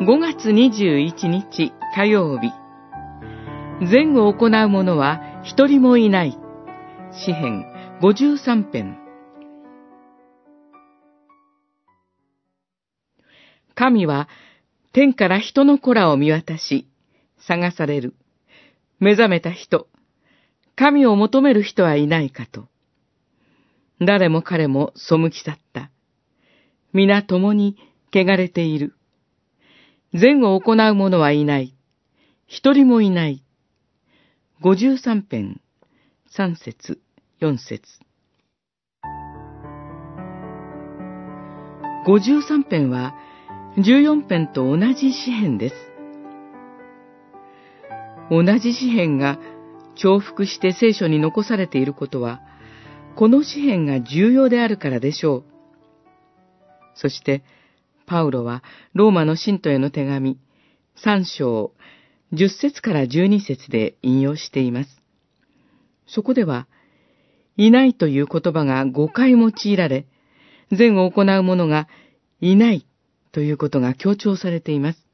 [0.00, 2.52] 5月21日火曜日。
[3.84, 6.38] 善を行う者は一人もいない。
[7.10, 7.66] 詩編
[8.00, 8.96] 53編。
[13.74, 14.28] 神は
[14.92, 16.86] 天から人の子らを見渡し、
[17.36, 18.14] 探される。
[19.00, 19.88] 目覚めた人、
[20.76, 22.68] 神を求める人はいないかと。
[24.00, 25.90] 誰も彼も背き去った。
[26.92, 27.76] 皆共に
[28.14, 28.94] 汚れている。
[30.14, 31.74] 善を行う者はいない。
[32.46, 33.42] 一人もいない。
[34.62, 35.60] 五十三編、
[36.30, 36.98] 三節、
[37.40, 37.82] 四節。
[42.06, 43.14] 五十三編は、
[43.76, 45.74] 十四編と同じ詩編です。
[48.30, 49.38] 同じ詩編が
[49.94, 52.40] 重複して聖書に残されていることは、
[53.14, 55.44] この詩篇が重要であるからでしょう。
[56.94, 57.42] そして、
[58.08, 58.64] パウロは
[58.94, 60.38] ローマの信徒への手紙、
[61.04, 61.72] 3章、
[62.32, 65.02] 10節から12節で引用しています。
[66.06, 66.66] そこでは、
[67.56, 70.06] いないという言葉が5回用いられ、
[70.72, 71.86] 善を行う者が
[72.40, 72.86] いない
[73.32, 75.04] ということが強調されています。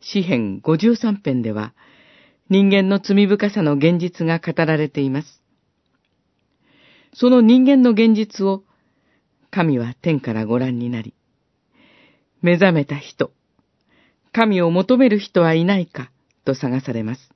[0.00, 1.74] 詩編53編では、
[2.48, 5.42] 人間の罪深さの現実が語られています。
[7.14, 8.62] その人間の現実を
[9.50, 11.14] 神は天からご覧になり、
[12.40, 13.32] 目覚めた人、
[14.32, 16.10] 神を求める人はいないか
[16.44, 17.30] と探されます。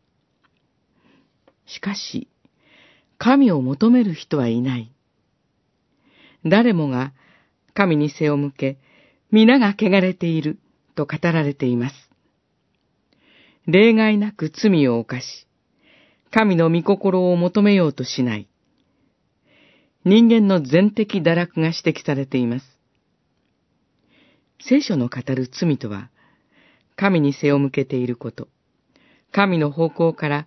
[1.66, 2.28] しかし、
[3.18, 4.92] 神を求める人はいない。
[6.44, 7.12] 誰もが
[7.74, 8.78] 神に背を向け、
[9.30, 10.58] 皆が汚れている
[10.94, 11.94] と語られています。
[13.66, 15.46] 例外なく罪を犯し、
[16.30, 18.48] 神の御心を求めようとしない。
[20.04, 22.78] 人間の全的堕落が指摘されています。
[24.68, 26.10] 聖書の語る罪とは、
[26.96, 28.48] 神に背を向けていること、
[29.32, 30.46] 神の方向から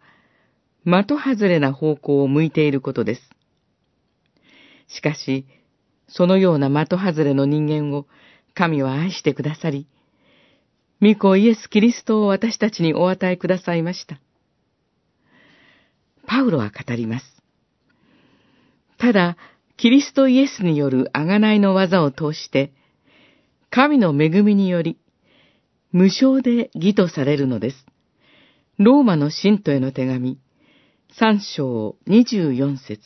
[0.85, 3.21] 的外れな方向を向いていることです。
[4.87, 5.45] しかし、
[6.07, 8.05] そのような的外れの人間を
[8.53, 9.87] 神は愛してくださり、
[11.01, 14.19] 御子イエス・キリストを私たちにお与えくださいました。
[16.25, 17.25] パウロは語ります。
[18.97, 19.37] ただ、
[19.77, 22.71] キリストイエスによる贖いの技を通して、
[23.69, 24.97] 神の恵みにより、
[25.91, 27.85] 無償で義とされるのです。
[28.77, 30.39] ローマの信徒への手紙、
[31.17, 33.01] 三章二十四節。